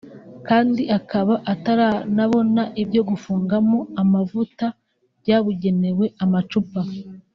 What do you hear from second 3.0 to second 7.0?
gufungamo amavuta byabugenewe (amacupa